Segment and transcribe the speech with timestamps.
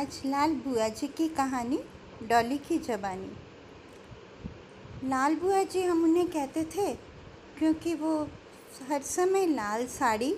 [0.00, 1.78] आज लाल बुआ जी की कहानी,
[2.22, 3.30] डॉली की जबानी।
[5.08, 6.94] लाल बुआ जी हम उन्हें कहते थे
[7.58, 8.12] क्योंकि वो
[8.90, 10.30] हर समय लाल साड़ी,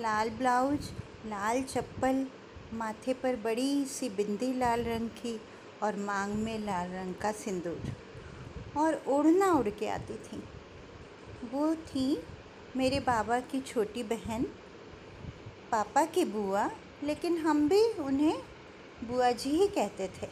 [0.00, 0.90] लाल ब्लाउज,
[1.26, 2.26] लाल चप्पल,
[2.74, 5.40] माथे पर बड़ी सी बिंदी लाल रंग की
[5.82, 7.94] और मांग में लाल रंग का सिंदूर
[8.76, 10.42] और ओढ़ना उड़ के आती थी।
[11.52, 12.22] वो थी
[12.76, 14.46] मेरे बाबा की छोटी बहन,
[15.72, 16.70] पापा की बुआ,
[17.04, 18.42] लेकिन हम भी उन्हें
[19.04, 20.26] बुआ जी ही कहते थे।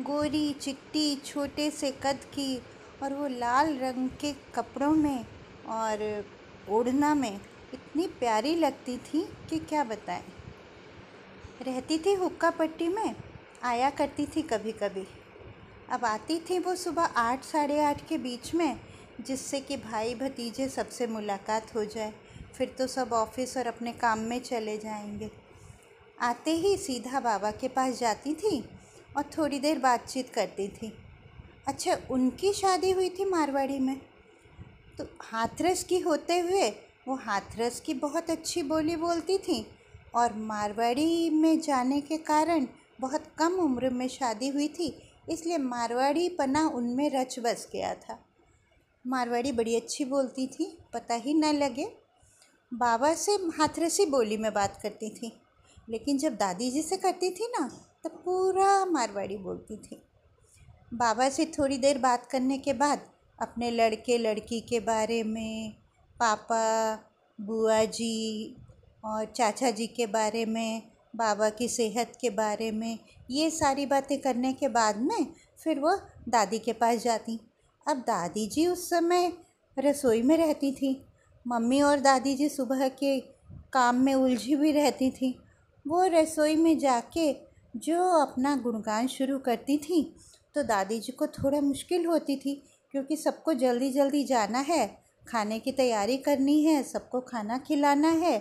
[0.00, 2.62] गोरी चिट्टी छोटे से कद की
[3.02, 5.24] और वो लाल रंग के कपड़ों में
[5.68, 6.24] और
[6.68, 7.40] ओढ़ना में
[7.74, 10.24] इतनी प्यारी लगती थी कि क्या बताएँ।
[11.62, 13.14] रहती थी हुक्का पट्टी में,
[13.62, 15.06] आया करती थी कभी कभी
[15.90, 18.80] अब आती थी वो सुबह आठ, साढ़े आठ के बीच में,
[19.20, 22.12] जिससे कि भाई भतीजे सबसे मुलाकात हो जाए,
[22.54, 25.47] फिर तो सब ऑफ़िस और अपने काम में चले जाएँगे।
[26.18, 28.58] आते ही सीधा बाबा के पास जाती थी
[29.16, 30.92] और थोड़ी देर बातचीत करती थी।
[31.68, 34.00] अच्छा उनकी शादी हुई थी मारवाड़ी में?
[34.98, 36.68] तो हाथरस की होते हुए
[37.08, 39.66] वो हाथरस की बहुत अच्छी बोली बोलती थी
[40.14, 42.66] और मारवाड़ी में जाने के कारण
[43.00, 44.94] बहुत कम उम्र में शादी हुई थी,
[45.28, 48.18] इसलिए मारवाड़ी पना उनमें रच बस गया था।
[49.04, 51.86] मारवाड़ी बड़ी अच्छी बोलती थी, पता ही न लगे।
[52.72, 55.32] बाबा से हाथरसी बोली में बात करती थी।
[55.90, 57.68] लेकिन जब दादी जी से करती थी ना,
[58.04, 60.02] तब पूरा मारवाड़ी बोलती थी।
[60.94, 63.00] बाबा से थोड़ी देर बात करने के बाद
[63.42, 65.72] अपने लड़के लड़की के बारे में,
[66.20, 66.94] पापा
[67.40, 68.56] बुआ जी
[69.04, 70.82] और चाचा जी के बारे में,
[71.16, 72.98] बाबा की सेहत के बारे में,
[73.30, 75.26] ये सारी बातें करने के बाद में
[75.64, 75.96] फिर वो
[76.28, 77.40] दादी के पास जाती।
[77.88, 79.32] अब दादी जी उस समय
[79.78, 81.04] रसोई में रहती थी।
[81.46, 83.20] मम्मी और दादी जी सुबह के
[83.72, 85.38] काम में उलझी भी रहती थी।
[85.86, 87.32] वो रसोई में जाके
[87.76, 90.02] जो अपना गुणगान शुरू करती थी
[90.54, 92.54] तो दादी जी को थोड़ा मुश्किल होती थी,
[92.94, 94.86] क्योंकि सबको जल्दी जल्दी जाना है,
[95.28, 98.38] खाने की तैयारी करनी है, सबको खाना खिलाना है,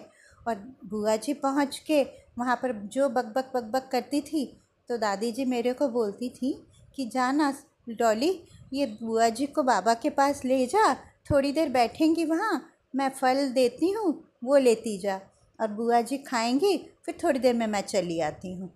[0.47, 2.01] और बुआ जी पहुँच के
[2.37, 4.45] वहाँ पर जो बक बक बक बक करती थी
[4.89, 6.53] तो दादी जी मेरे को बोलती थी
[6.95, 7.53] कि जाना
[7.89, 8.29] डॉली,
[8.73, 10.93] ये बुआ जी को बाबा के पास ले जा,
[11.31, 12.61] थोड़ी देर बैठेंगी वहाँ,
[12.95, 15.19] मैं फल देती हूँ, वो लेती जा।
[15.59, 18.73] और बुआ जी खाएँगी फिर थोड़ी देर में मैं चली आती हूँ।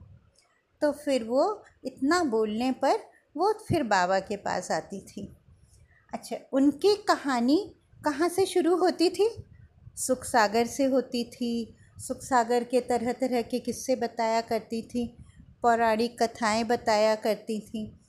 [0.82, 3.00] तो फिर वो इतना बोलने पर
[3.38, 5.38] वो फिर बाबा के पास आती थी।
[6.14, 7.76] अच्छा उनकी कहानी
[8.06, 9.44] कहाँ से शुरू होती थी?
[9.96, 15.18] सुख सागर से होती थी। सुख सागर के तरह तरह के किस्से बताया करती थी।
[15.62, 18.00] पौराणिक कथाएँ बताया करती थी।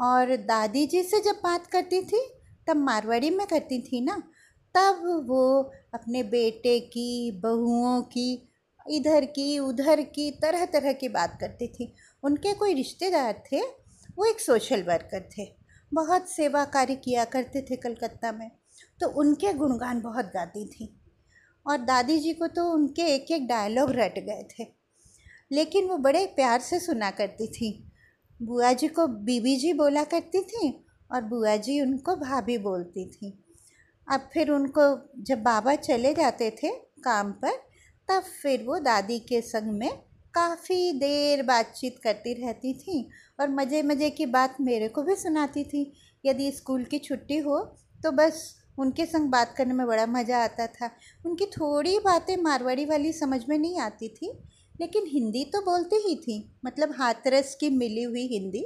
[0.00, 2.28] और दादी जी से जब बात करती थी,
[2.66, 4.22] तब मारवाड़ी में करती थी ना,
[4.74, 8.47] तब वो अपने बेटे की, बहुओं की
[8.90, 13.60] इधर की, उधर की तरह तरह की बात करती थी। उनके कोई रिश्तेदार थे,
[14.18, 15.56] वो एक सोशल वर्कर थे।
[15.94, 18.50] बहुत सेवा कार्य किया करते थे कलकत्ता में
[19.00, 21.00] तो उनके गुणगान बहुत गाती थी।
[21.66, 24.66] और दादी जी को तो उनके एक एक डायलॉग रट गए थे।
[25.52, 27.92] लेकिन वो बड़े प्यार से सुना करती थी।
[28.42, 33.44] बुआ जी को बीबी जी बोला करती थी और बुआ जी उनको भाभी बोलती थी।
[34.08, 36.68] अब फिर उनको जब बाबा चले जाते थे
[37.04, 37.67] काम पर
[38.08, 39.90] तब फिर वो दादी के संग में
[40.34, 43.08] काफ़ी देर बातचीत करती रहती थी
[43.40, 45.92] और मज़े मज़े की बात मेरे को भी सुनाती थी।
[46.24, 47.58] यदि स्कूल की छुट्टी हो
[48.00, 48.42] तो बस
[48.78, 50.90] उनके संग बात करने में बड़ा मज़ा आता था।
[51.24, 54.32] उनकी थोड़ी बातें मारवाड़ी वाली समझ में नहीं आती थी,
[54.80, 56.36] लेकिन हिंदी तो बोलती ही थी
[56.66, 58.64] मतलब हाथरस की मिली हुई हिंदी।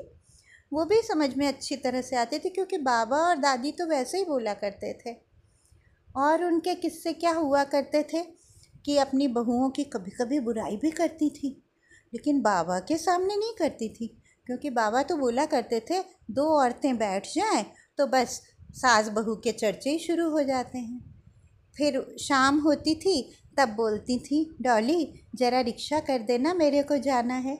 [0.72, 4.18] वो भी समझ में अच्छी तरह से आती थी क्योंकि बाबा और दादी तो वैसे
[4.18, 5.14] ही बोला करते थे।
[6.16, 8.22] और उनके किस्से क्या हुआ करते थे?
[8.86, 11.48] कि अपनी बहुओं की कभी कभी बुराई भी करती थी,
[12.12, 14.06] लेकिन बाबा के सामने नहीं करती थी,
[14.46, 16.00] क्योंकि बाबा तो बोला करते थे,
[16.30, 17.64] दो औरतें बैठ जाएँ
[17.98, 18.40] तो बस
[18.72, 21.00] सास बहू के चर्चे ही शुरू हो जाते हैं।
[21.76, 27.34] फिर शाम होती थी, तब बोलती थी, डॉली, ज़रा रिक्शा कर देना मेरे को जाना
[27.34, 27.58] है।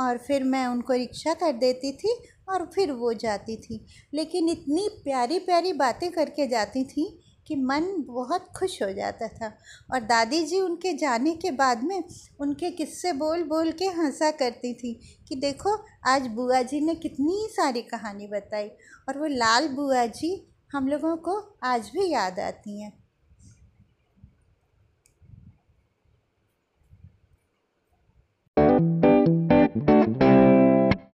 [0.00, 2.14] और फिर मैं उनको रिक्शा कर देती थी
[2.48, 3.84] और फिर वो जाती थी।
[4.14, 7.06] लेकिन इतनी प्यारी प्यारी बातें करके जाती थी
[7.46, 9.52] कि मन बहुत खुश हो जाता था
[9.92, 12.04] और दादी जी उनके जाने के बाद में
[12.40, 15.76] उनके किस्से बोल बोल के हंसा करती थी कि देखो,
[16.06, 18.68] आज बुआ जी ने कितनी सारी कहानी बताई
[19.08, 23.03] और वो लाल बुआ जी हम लोगों को आज भी याद आती हैं।